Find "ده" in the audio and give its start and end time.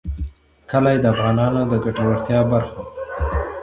2.85-2.91